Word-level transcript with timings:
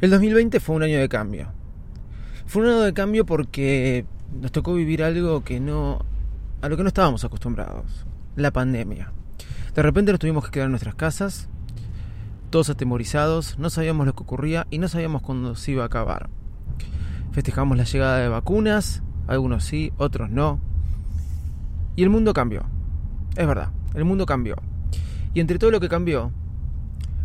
El 0.00 0.10
2020 0.10 0.60
fue 0.60 0.76
un 0.76 0.82
año 0.82 0.98
de 0.98 1.08
cambio. 1.08 1.48
Fue 2.46 2.62
un 2.62 2.68
año 2.68 2.80
de 2.80 2.92
cambio 2.92 3.24
porque 3.24 4.04
nos 4.40 4.52
tocó 4.52 4.74
vivir 4.74 5.02
algo 5.02 5.44
que 5.44 5.60
no 5.60 6.04
a 6.60 6.68
lo 6.68 6.76
que 6.76 6.82
no 6.82 6.88
estábamos 6.88 7.24
acostumbrados, 7.24 8.06
la 8.36 8.50
pandemia. 8.50 9.12
De 9.74 9.82
repente 9.82 10.12
nos 10.12 10.18
tuvimos 10.18 10.44
que 10.44 10.50
quedar 10.50 10.66
en 10.66 10.72
nuestras 10.72 10.94
casas, 10.94 11.48
todos 12.50 12.70
atemorizados, 12.70 13.58
no 13.58 13.68
sabíamos 13.68 14.06
lo 14.06 14.14
que 14.14 14.22
ocurría 14.22 14.66
y 14.70 14.78
no 14.78 14.88
sabíamos 14.88 15.22
cuándo 15.22 15.56
se 15.56 15.72
iba 15.72 15.82
a 15.82 15.86
acabar. 15.86 16.30
Festejamos 17.32 17.76
la 17.76 17.84
llegada 17.84 18.18
de 18.18 18.28
vacunas, 18.28 19.02
algunos 19.26 19.64
sí, 19.64 19.92
otros 19.96 20.30
no. 20.30 20.60
Y 21.96 22.02
el 22.02 22.10
mundo 22.10 22.32
cambió. 22.32 22.64
Es 23.36 23.46
verdad, 23.46 23.70
el 23.94 24.04
mundo 24.04 24.24
cambió. 24.24 24.56
Y 25.34 25.40
entre 25.40 25.58
todo 25.58 25.70
lo 25.70 25.80
que 25.80 25.88
cambió, 25.88 26.32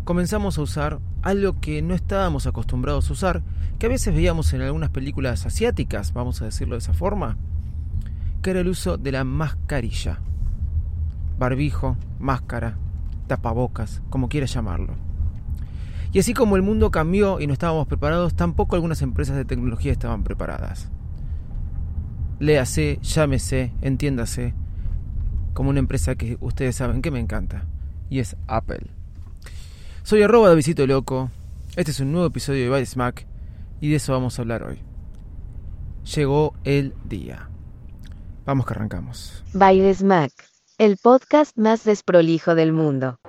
comenzamos 0.10 0.58
a 0.58 0.64
usar 0.64 1.00
algo 1.22 1.60
que 1.62 1.84
no 1.84 1.94
estábamos 1.94 2.48
acostumbrados 2.48 3.08
a 3.08 3.14
usar, 3.14 3.44
que 3.78 3.86
a 3.86 3.90
veces 3.90 4.12
veíamos 4.12 4.52
en 4.54 4.64
algunas 4.64 4.90
películas 4.90 5.46
asiáticas, 5.46 6.14
vamos 6.14 6.42
a 6.42 6.46
decirlo 6.46 6.74
de 6.74 6.80
esa 6.80 6.96
forma, 6.96 7.38
que 8.42 8.50
era 8.50 8.62
el 8.62 8.70
uso 8.70 8.98
de 8.98 9.12
la 9.12 9.24
mascarilla. 9.24 10.20
Barbijo, 11.38 11.96
máscara, 12.18 12.76
tapabocas, 13.28 14.02
como 14.10 14.30
quieras 14.30 14.52
llamarlo. 14.52 14.96
Y 16.12 16.18
así 16.18 16.34
como 16.34 16.56
el 16.56 16.64
mundo 16.64 16.90
cambió 16.90 17.40
y 17.40 17.46
no 17.46 17.54
estábamos 17.54 17.86
preparados, 17.86 18.34
tampoco 18.34 18.76
algunas 18.76 19.04
empresas 19.04 19.36
de 19.36 19.46
tecnología 19.46 19.92
estaban 19.92 20.24
preparadas. 20.24 20.90
Léase, 22.40 22.98
llámese, 23.04 23.74
entiéndase, 23.82 24.56
como 25.54 25.70
una 25.70 25.78
empresa 25.78 26.16
que 26.16 26.40
ustedes 26.42 26.78
saben 26.78 27.04
que 27.04 27.12
me 27.12 27.20
encanta, 27.20 27.66
y 28.10 28.18
es 28.18 28.38
Apple. 28.48 28.99
Soy 30.10 30.24
arroba 30.24 30.50
de 30.50 30.56
Visito 30.56 30.88
Loco. 30.88 31.30
Este 31.76 31.92
es 31.92 32.00
un 32.00 32.12
nuevo 32.12 32.26
episodio 32.26 32.64
de 32.64 32.70
By 32.70 32.84
Smack 32.84 33.28
y 33.80 33.92
de 33.92 33.98
eso 33.98 34.12
vamos 34.12 34.40
a 34.40 34.42
hablar 34.42 34.64
hoy. 34.64 34.80
Llegó 36.16 36.56
el 36.64 36.96
día. 37.06 37.48
Vamos 38.44 38.66
que 38.66 38.74
arrancamos. 38.74 39.44
By 39.54 39.94
Smack, 39.94 40.32
el 40.80 40.98
podcast 40.98 41.56
más 41.60 41.84
desprolijo 41.84 42.56
del 42.56 42.74
mundo. 42.74 43.20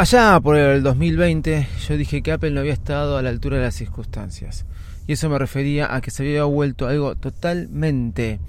Allá 0.00 0.40
por 0.40 0.56
el 0.56 0.82
2020 0.82 1.68
yo 1.86 1.96
dije 1.98 2.22
que 2.22 2.32
Apple 2.32 2.52
no 2.52 2.60
había 2.60 2.72
estado 2.72 3.18
a 3.18 3.22
la 3.22 3.28
altura 3.28 3.58
de 3.58 3.64
las 3.64 3.74
circunstancias. 3.74 4.64
Y 5.06 5.12
eso 5.12 5.28
me 5.28 5.38
refería 5.38 5.94
a 5.94 6.00
que 6.00 6.10
se 6.10 6.22
había 6.22 6.44
vuelto 6.44 6.86
algo 6.86 7.16
totalmente 7.16 8.40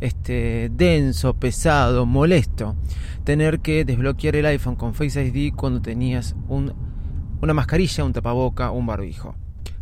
este, 0.00 0.68
denso, 0.72 1.34
pesado, 1.34 2.06
molesto. 2.06 2.74
Tener 3.22 3.60
que 3.60 3.84
desbloquear 3.84 4.34
el 4.34 4.46
iPhone 4.46 4.74
con 4.74 4.94
Face 4.94 5.24
ID 5.24 5.54
cuando 5.54 5.80
tenías 5.80 6.34
un, 6.48 6.74
una 7.40 7.54
mascarilla, 7.54 8.02
un 8.02 8.12
tapaboca, 8.12 8.72
un 8.72 8.86
barbijo. 8.86 9.36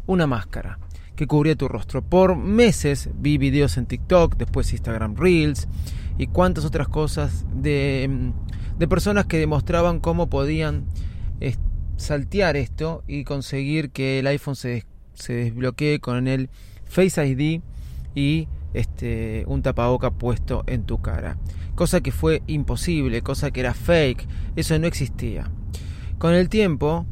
Una 0.05 0.27
máscara 0.27 0.79
que 1.17 1.27
cubría 1.27 1.57
tu 1.57 1.69
rostro. 1.69 2.03
Por 2.03 2.37
meses 2.37 3.09
vi 3.15 3.39
videos 3.39 3.79
en 3.79 3.87
TikTok, 3.87 4.37
después 4.37 4.71
Instagram 4.75 5.17
Reels 5.17 5.69
y 6.19 6.27
cuantas 6.27 6.67
otras 6.67 6.89
cosas 6.89 7.47
de, 7.51 8.31
de 8.79 8.89
personas 8.89 9.25
que 9.25 9.39
demostraban 9.39 10.01
cómo 10.01 10.29
podían 10.29 10.85
saltear 11.97 12.57
esto 12.57 13.03
y 13.07 13.25
conseguir 13.25 13.91
que 13.91 14.19
el 14.19 14.27
iPhone 14.27 14.57
se, 14.57 14.85
se 15.15 15.33
desbloquee 15.35 16.01
con 16.01 16.29
el 16.29 16.51
Face 16.87 17.25
ID 17.27 17.61
y 18.15 18.49
este, 18.73 19.45
un 19.47 19.63
tapaboca 19.63 20.11
puesto 20.11 20.65
en 20.67 20.85
tu 20.85 21.01
cara. 21.01 21.39
Cosa 21.75 22.01
que 22.01 22.13
fue 22.13 22.43
imposible, 22.47 23.23
cosa 23.23 23.51
que 23.51 23.61
era 23.61 23.75
fake, 23.75 24.27
eso 24.57 24.79
no 24.79 24.87
existía. 24.87 25.51
Con 26.19 26.35
el 26.35 26.49
tiempo, 26.49 27.07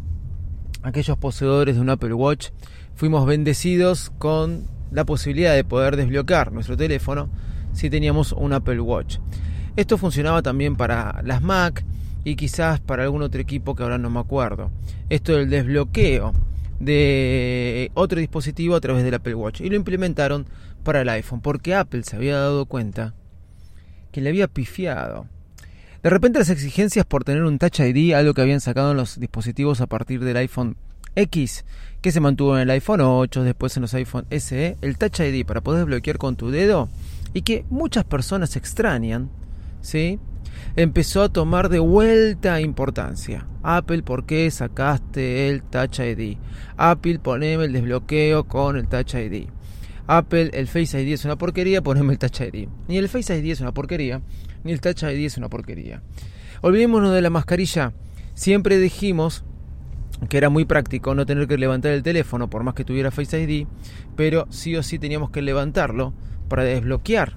aquellos 0.83 1.17
poseedores 1.19 1.77
de 1.77 1.81
un 1.81 1.91
Apple 1.91 2.15
Watch 2.15 2.51
fuimos 2.95 3.27
bendecidos 3.27 4.13
con 4.19 4.69
la 4.91 5.05
posibilidad 5.05 5.55
de 5.55 5.65
poder 5.65 5.97
desbloquear 5.97 6.53
nuestro 6.53 6.77
teléfono 6.77 7.31
si 7.73 7.89
teníamos 7.91 8.33
un 8.33 8.53
Apple 8.53 8.81
Watch. 8.81 9.19
Esto 9.75 9.97
funcionaba 9.97 10.43
también 10.43 10.77
para 10.77 11.23
las 11.25 11.43
Mac, 11.43 11.85
y 12.25 12.37
quizás 12.37 12.81
para 12.81 13.05
algún 13.05 13.23
otro 13.23 13.41
equipo 13.41 13.75
que 13.75 13.83
ahora 13.83 13.99
no 13.99 14.11
me 14.11 14.21
acuerdo. 14.21 14.71
Esto 15.09 15.37
del 15.37 15.51
desbloqueo 15.51 16.33
de 16.81 17.91
otro 17.95 18.19
dispositivo 18.19 18.75
a 18.75 18.81
través 18.81 19.05
del 19.05 19.15
Apple 19.15 19.35
Watch 19.35 19.61
y 19.61 19.69
lo 19.69 19.77
implementaron 19.77 20.47
para 20.83 21.03
el 21.03 21.09
iPhone 21.09 21.41
porque 21.41 21.75
Apple 21.75 22.03
se 22.03 22.17
había 22.17 22.37
dado 22.37 22.67
cuenta 22.67 23.15
que 24.11 24.21
le 24.21 24.31
había 24.31 24.49
pifiado. 24.49 25.27
De 26.03 26.11
repente 26.11 26.41
las 26.41 26.51
exigencias 26.51 27.07
por 27.07 27.23
tener 27.23 27.45
un 27.45 27.59
Touch 27.59 27.81
ID, 27.81 28.15
algo 28.15 28.35
que 28.35 28.43
habían 28.43 28.61
sacado 28.61 28.91
en 28.91 28.97
los 28.97 29.21
dispositivos 29.21 29.81
a 29.81 29.87
partir 29.87 30.25
del 30.25 30.37
iPhone 30.37 30.77
X, 31.15 31.65
que 32.01 32.11
se 32.11 32.21
mantuvo 32.21 32.57
en 32.57 32.63
el 32.63 32.71
iPhone 32.71 33.01
8, 33.01 33.45
después 33.45 33.77
en 33.77 33.83
los 33.83 33.95
iPhone 33.95 34.27
SE, 34.31 34.77
el 34.81 34.99
Touch 34.99 35.21
ID 35.21 35.47
para 35.47 35.61
poder 35.61 35.81
desbloquear 35.81 36.19
con 36.19 36.35
tu 36.35 36.51
dedo 36.51 36.89
y 37.33 37.43
que 37.43 37.65
muchas 37.71 38.05
personas 38.05 38.57
extrañan, 38.57 39.31
¿sí? 39.81 40.19
Empezó 40.77 41.23
a 41.23 41.29
tomar 41.29 41.69
de 41.69 41.79
vuelta 41.79 42.61
importancia. 42.61 43.47
Apple, 43.63 44.03
¿por 44.03 44.27
qué 44.27 44.51
sacaste 44.51 45.49
el 45.49 45.63
Touch 45.63 46.01
ID? 46.01 46.39
Apple, 46.77 47.19
poneme 47.19 47.65
el 47.65 47.73
desbloqueo 47.73 48.45
con 48.45 48.77
el 48.77 48.89
Touch 48.89 49.15
ID. 49.15 49.49
Apple, 50.07 50.51
el 50.53 50.67
Face 50.67 51.01
ID 51.01 51.13
es 51.13 51.25
una 51.25 51.37
porquería, 51.37 51.83
poneme 51.83 52.13
el 52.13 52.19
Touch 52.19 52.41
ID. 52.41 52.69
Ni 52.89 52.99
el 52.99 53.09
Face 53.09 53.37
ID 53.37 53.51
es 53.51 53.61
una 53.61 53.73
porquería, 53.73 54.21
ni 54.65 54.73
el 54.73 54.81
Touch 54.81 55.03
ID 55.03 55.27
es 55.27 55.37
una 55.37 55.49
porquería. 55.49 56.03
Olvidémonos 56.61 57.13
de 57.13 57.23
la 57.23 57.31
mascarilla. 57.31 57.93
Siempre 58.35 58.79
dijimos 58.79 59.45
que 60.29 60.39
era 60.39 60.49
muy 60.49 60.65
práctico 60.65 61.15
no 61.15 61.27
tener 61.27 61.49
que 61.49 61.59
levantar 61.59 61.93
el 61.93 62.03
teléfono 62.03 62.49
por 62.49 62.63
más 62.63 62.75
que 62.75 62.85
tuviera 62.85 63.11
Face 63.11 63.41
ID, 63.41 63.67
pero 64.17 64.47
sí 64.51 64.77
o 64.77 64.83
sí 64.83 64.99
teníamos 64.99 65.31
que 65.31 65.43
levantarlo 65.43 66.15
para 66.49 66.65
desbloquear 66.65 67.37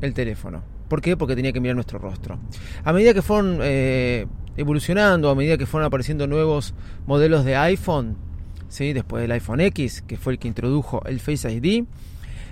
el 0.00 0.14
teléfono. 0.14 0.73
¿Por 0.88 1.00
qué? 1.00 1.16
Porque 1.16 1.34
tenía 1.34 1.52
que 1.52 1.60
mirar 1.60 1.74
nuestro 1.74 1.98
rostro. 1.98 2.38
A 2.84 2.92
medida 2.92 3.14
que 3.14 3.22
fueron 3.22 3.58
eh, 3.62 4.26
evolucionando, 4.56 5.30
a 5.30 5.34
medida 5.34 5.56
que 5.56 5.66
fueron 5.66 5.86
apareciendo 5.86 6.26
nuevos 6.26 6.74
modelos 7.06 7.44
de 7.44 7.56
iPhone, 7.56 8.16
¿sí? 8.68 8.92
después 8.92 9.22
del 9.22 9.32
iPhone 9.32 9.60
X, 9.60 10.02
que 10.06 10.16
fue 10.16 10.34
el 10.34 10.38
que 10.38 10.48
introdujo 10.48 11.02
el 11.06 11.20
Face 11.20 11.50
ID, 11.50 11.84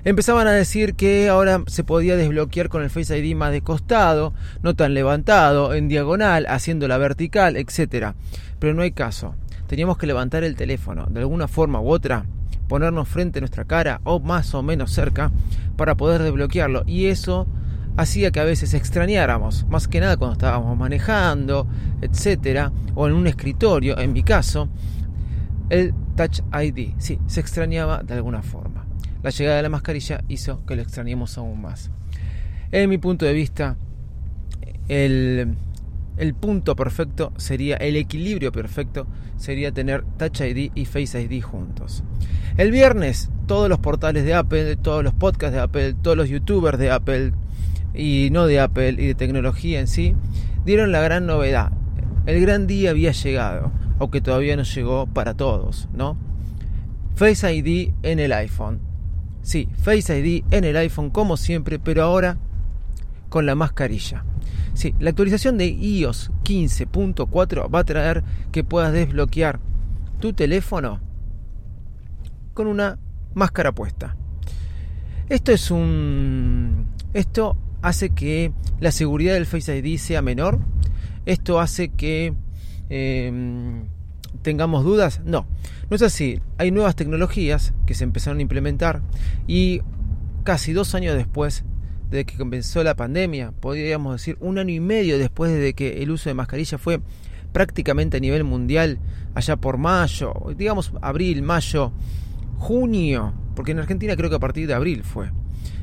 empezaban 0.05 0.47
a 0.47 0.53
decir 0.53 0.95
que 0.95 1.29
ahora 1.29 1.63
se 1.67 1.85
podía 1.85 2.17
desbloquear 2.17 2.69
con 2.69 2.83
el 2.83 2.91
Face 2.91 3.17
ID 3.17 3.37
más 3.37 3.53
de 3.53 3.61
costado, 3.61 4.33
no 4.63 4.75
tan 4.75 4.95
levantado, 4.95 5.75
en 5.75 5.89
diagonal, 5.89 6.47
haciéndola 6.49 6.99
vertical, 6.99 7.57
etc. 7.57 8.15
Pero 8.59 8.75
no 8.75 8.83
hay 8.83 8.93
caso. 8.93 9.35
Teníamos 9.67 9.97
que 9.99 10.07
levantar 10.07 10.45
el 10.45 10.57
teléfono 10.57 11.07
de 11.07 11.21
alguna 11.21 11.49
forma 11.49 11.81
u 11.81 11.89
otra, 11.89 12.27
ponernos 12.69 13.09
frente 13.09 13.39
a 13.39 13.41
nuestra 13.41 13.65
cara 13.65 14.01
o 14.05 14.21
más 14.21 14.55
o 14.55 14.63
menos 14.63 14.93
cerca 14.93 15.31
para 15.77 15.97
poder 15.97 16.23
desbloquearlo. 16.23 16.83
Y 16.87 17.07
eso 17.07 17.47
hacía 17.97 18.31
que 18.31 18.41
a 18.41 18.45
veces 18.45 18.75
extrañáramos, 18.75 19.67
más 19.69 19.89
que 19.89 20.01
nada 20.01 20.17
cuando 20.17 20.35
estábamos 20.35 20.77
manejando, 20.77 21.67
etcétera, 22.01 22.73
o 22.95 23.07
en 23.07 23.15
un 23.15 23.27
escritorio, 23.27 23.99
en 23.99 24.13
mi 24.13 24.23
caso, 24.23 24.69
el 25.71 25.95
Touch 26.17 26.41
ID. 26.53 26.95
Sí, 26.99 27.19
se 27.27 27.41
extrañaba 27.41 28.03
de 28.03 28.15
alguna 28.15 28.43
forma. 28.43 28.87
La 29.23 29.31
llegada 29.31 29.59
de 29.59 29.63
la 29.63 29.69
mascarilla 29.69 30.23
hizo 30.29 30.65
que 30.67 30.77
lo 30.77 30.83
extrañemos 30.83 31.39
aún 31.39 31.61
más. 31.61 31.91
En 32.71 32.89
mi 32.89 32.99
punto 32.99 33.25
de 33.25 33.33
vista, 33.33 33.77
el, 34.89 35.55
el 36.17 36.35
punto 36.35 36.75
perfecto 36.75 37.33
sería, 37.37 37.77
el 37.77 37.97
equilibrio 37.97 38.53
perfecto 38.53 39.07
sería 39.37 39.73
tener 39.73 40.05
Touch 40.19 40.41
ID 40.41 40.73
y 40.75 40.85
Face 40.87 41.21
ID 41.21 41.43
juntos. 41.43 42.03
El 42.57 42.71
viernes, 42.71 43.31
todos 43.47 43.69
los 43.69 43.79
portales 43.79 44.25
de 44.25 44.35
Apple, 44.35 44.77
todos 44.77 45.03
los 45.03 45.15
podcasts 45.15 45.55
de 45.55 45.61
Apple, 45.61 45.95
todos 45.95 46.17
los 46.17 46.29
youtubers 46.29 46.79
de 46.79 46.91
Apple, 46.91 47.33
y 47.95 48.29
no 48.31 48.47
de 48.47 48.61
Apple 48.61 48.97
y 48.99 49.07
de 49.07 49.15
tecnología 49.15 49.81
en 49.81 49.87
sí, 49.87 50.15
dieron 50.65 50.93
la 50.93 51.01
gran 51.01 51.27
novedad. 51.27 51.73
El 52.27 52.41
gran 52.41 52.67
día 52.67 52.91
había 52.91 53.13
llegado, 53.13 53.73
aunque 53.99 54.21
todavía 54.21 54.57
no 54.57 54.63
llegó 54.63 55.07
para 55.07 55.35
todos, 55.35 55.89
¿no? 55.93 56.17
Face 57.15 57.53
ID 57.53 57.93
en 58.03 58.19
el 58.19 58.33
iPhone. 58.33 58.81
Sí, 59.43 59.69
Face 59.83 60.19
ID 60.19 60.45
en 60.51 60.65
el 60.65 60.77
iPhone 60.77 61.11
como 61.11 61.37
siempre, 61.37 61.79
pero 61.79 62.03
ahora 62.03 62.37
con 63.29 63.47
la 63.47 63.55
mascarilla. 63.55 64.25
Sí, 64.75 64.95
la 65.01 65.11
actualización 65.11 65.59
de 65.59 65.67
iOS 65.67 66.31
15.4 66.45 67.75
va 67.75 67.81
a 67.81 67.85
traer 67.85 68.23
que 68.53 68.65
puedas 68.65 68.93
desbloquear 68.93 69.61
tu 70.21 70.33
teléfono 70.33 71.01
con 72.55 72.67
una 72.67 72.99
máscara 73.35 73.73
puesta. 73.73 74.17
Esto 75.29 75.53
es 75.53 75.71
un 75.71 76.87
esto 77.13 77.57
hace 77.83 78.11
que 78.11 78.53
la 78.81 78.93
seguridad 78.93 79.35
del 79.35 79.47
Face 79.47 79.77
ID 79.77 79.99
sea 79.99 80.23
menor. 80.23 80.61
Esto 81.27 81.61
hace 81.61 81.89
que 81.89 82.35
em, 82.89 83.85
tengamos 84.43 84.85
dudas. 84.85 85.21
No, 85.25 85.47
no 85.91 85.97
es 85.97 86.03
así. 86.03 86.41
Hay 86.59 86.71
nuevas 86.71 86.97
tecnologías 86.97 87.75
que 87.87 87.95
se 87.95 88.05
empezaron 88.05 88.39
a 88.39 88.43
implementar 88.43 89.03
y 89.47 89.83
casi 90.45 90.73
dos 90.73 90.95
años 90.95 91.17
después 91.17 91.65
de 92.11 92.25
que 92.25 92.37
comenzó 92.37 92.85
la 92.85 92.95
pandemia, 92.95 93.53
podríamos 93.53 94.13
decir 94.13 94.37
un 94.41 94.59
año 94.59 94.75
y 94.75 94.81
medio 94.81 95.19
después 95.19 95.51
de 95.53 95.73
que 95.73 96.03
el 96.03 96.11
uso 96.11 96.29
de 96.29 96.35
mascarilla 96.35 96.77
fue 96.77 97.01
prácticamente 97.53 98.19
a 98.19 98.21
nivel 98.21 98.45
mundial, 98.45 98.99
allá 99.35 99.57
por 99.57 99.79
mayo, 99.79 100.35
digamos 100.57 100.93
abril, 101.01 101.43
mayo, 101.43 101.93
junio, 102.59 103.33
porque 103.55 103.73
en 103.73 103.79
Argentina 103.79 104.15
creo 104.15 104.29
que 104.29 104.37
a 104.37 104.41
partir 104.41 104.67
de 104.67 104.75
abril 104.75 105.05
fue. 105.05 105.31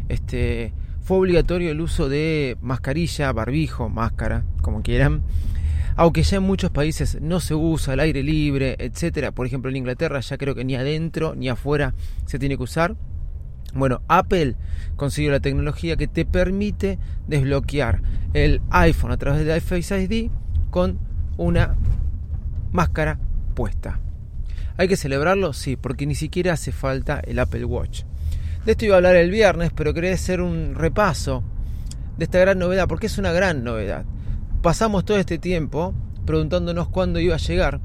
Este, 0.07 0.71
fue 1.09 1.17
obligatorio 1.17 1.71
el 1.71 1.81
uso 1.81 2.07
de 2.07 2.55
mascarilla, 2.61 3.31
barbijo, 3.31 3.89
máscara, 3.89 4.43
como 4.61 4.83
quieran. 4.83 5.23
Aunque 5.95 6.21
ya 6.21 6.37
en 6.37 6.43
muchos 6.43 6.69
países 6.69 7.17
no 7.19 7.39
se 7.39 7.55
usa 7.55 7.93
al 7.93 8.01
aire 8.01 8.21
libre, 8.21 8.75
etcétera. 8.77 9.31
Por 9.31 9.47
ejemplo, 9.47 9.71
en 9.71 9.77
Inglaterra 9.77 10.19
ya 10.19 10.37
creo 10.37 10.53
que 10.53 10.63
ni 10.63 10.75
adentro 10.75 11.33
ni 11.33 11.49
afuera 11.49 11.95
se 12.27 12.37
tiene 12.37 12.57
que 12.57 12.61
usar. 12.61 12.95
Bueno, 13.73 14.03
Apple 14.07 14.55
consiguió 14.97 15.31
la 15.31 15.39
tecnología 15.39 15.95
que 15.95 16.07
te 16.07 16.25
permite 16.25 16.99
desbloquear 17.27 18.03
el 18.35 18.61
iPhone 18.69 19.11
a 19.11 19.17
través 19.17 19.43
de 19.43 19.61
Face 19.61 19.99
ID 19.99 20.29
con 20.69 20.99
una 21.37 21.75
máscara 22.71 23.17
puesta. 23.55 23.99
¿Hay 24.77 24.87
que 24.87 24.95
celebrarlo? 24.95 25.53
Sí, 25.53 25.75
porque 25.75 26.05
ni 26.05 26.13
siquiera 26.13 26.53
hace 26.53 26.71
falta 26.71 27.19
el 27.19 27.39
Apple 27.39 27.65
Watch. 27.65 28.03
De 28.69 28.73
esto 28.73 28.85
iba 28.85 28.93
a 28.93 28.97
hablar 28.97 29.15
el 29.15 29.31
viernes, 29.31 29.71
pero 29.75 29.95
quería 29.95 30.13
hacer 30.13 30.41
un 30.41 30.75
repaso 30.75 31.43
de 32.19 32.25
esta 32.25 32.37
gran 32.37 32.59
novedad, 32.59 32.87
porque 32.87 33.07
es 33.07 33.17
una 33.17 33.31
gran 33.31 33.63
novedad. 33.63 34.05
Pasamos 34.61 35.05
todo 35.05 35.17
este 35.17 35.39
tiempo 35.39 35.95
preguntándonos 36.27 36.87
cuándo 36.87 37.19
iba 37.19 37.33
a 37.33 37.39
llegar 37.39 37.81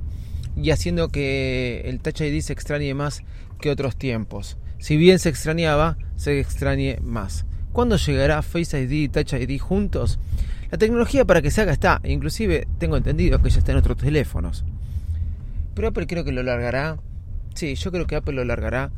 y 0.54 0.72
haciendo 0.72 1.08
que 1.08 1.80
el 1.86 2.00
Touch 2.00 2.20
ID 2.20 2.42
se 2.42 2.52
extrañe 2.52 2.92
más 2.92 3.22
que 3.62 3.70
otros 3.70 3.96
tiempos. 3.96 4.58
Si 4.78 4.98
bien 4.98 5.18
se 5.18 5.30
extrañaba, 5.30 5.96
se 6.16 6.38
extrañe 6.38 6.98
más. 7.00 7.46
¿Cuándo 7.72 7.96
llegará 7.96 8.42
Face 8.42 8.78
ID 8.78 8.92
y 8.92 9.08
Touch 9.08 9.32
ID 9.32 9.58
juntos? 9.58 10.18
La 10.70 10.76
tecnología 10.76 11.24
para 11.24 11.40
que 11.40 11.50
se 11.50 11.62
haga 11.62 11.72
está, 11.72 12.02
inclusive 12.04 12.68
tengo 12.76 12.98
entendido 12.98 13.40
que 13.40 13.48
ya 13.48 13.60
está 13.60 13.72
en 13.72 13.78
otros 13.78 13.96
teléfonos. 13.96 14.66
Pero 15.72 15.88
Apple 15.88 16.06
creo 16.06 16.24
que 16.24 16.32
lo 16.32 16.42
largará. 16.42 16.98
Sí, 17.54 17.74
yo 17.74 17.90
creo 17.90 18.06
que 18.06 18.16
Apple 18.16 18.34
lo 18.34 18.44
largará 18.44 18.90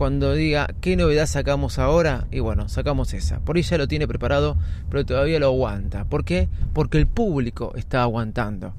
cuando 0.00 0.32
diga 0.32 0.66
qué 0.80 0.96
novedad 0.96 1.26
sacamos 1.26 1.78
ahora, 1.78 2.26
y 2.30 2.40
bueno, 2.40 2.70
sacamos 2.70 3.12
esa. 3.12 3.40
Por 3.40 3.56
ahí 3.56 3.62
ya 3.62 3.76
lo 3.76 3.86
tiene 3.86 4.08
preparado, 4.08 4.56
pero 4.88 5.04
todavía 5.04 5.38
lo 5.38 5.48
aguanta. 5.48 6.06
¿Por 6.06 6.24
qué? 6.24 6.48
Porque 6.72 6.96
el 6.96 7.06
público 7.06 7.74
está 7.76 8.00
aguantando. 8.00 8.72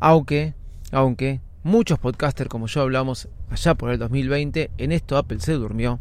Aunque, 0.00 0.54
aunque 0.90 1.42
muchos 1.64 1.98
podcasters 1.98 2.48
como 2.48 2.66
yo 2.66 2.80
hablamos 2.80 3.28
allá 3.50 3.74
por 3.74 3.90
el 3.90 3.98
2020, 3.98 4.70
en 4.78 4.92
esto 4.92 5.18
Apple 5.18 5.40
se 5.40 5.52
durmió 5.52 5.98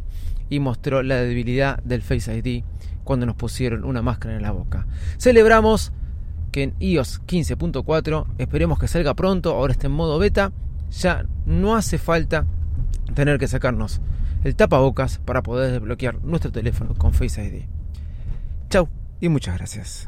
y 0.50 0.62
mostró 0.62 1.04
la 1.04 1.16
debilidad 1.16 1.84
del 1.84 2.02
Face 2.02 2.34
ID 2.34 2.64
cuando 3.04 3.26
nos 3.26 3.36
pusieron 3.36 3.84
una 3.84 4.02
máscara 4.02 4.38
en 4.38 4.44
la 4.44 4.52
boca. 4.52 4.88
Celebramos 5.18 5.92
que 6.54 6.64
en 6.64 6.74
iOS 6.80 7.22
15.4, 7.28 8.28
esperemos 8.38 8.80
que 8.80 8.88
salga 8.88 9.14
pronto, 9.14 9.52
ahora 9.56 9.74
está 9.74 9.88
en 9.88 9.94
modo 9.94 10.18
beta, 10.20 10.54
ya 10.90 11.26
no 11.46 11.76
hace 11.76 11.98
falta 11.98 12.46
tener 13.14 13.40
que 13.40 13.48
sacarnos 13.48 14.02
el 14.44 14.56
tapabocas 14.56 15.20
para 15.20 15.42
poder 15.42 15.72
desbloquear 15.72 16.24
nuestro 16.24 16.52
teléfono 16.52 16.94
con 16.94 17.14
Face 17.14 17.44
ID. 17.44 17.64
Chau 18.70 18.88
y 19.20 19.30
muchas 19.30 19.58
gracias. 19.58 20.08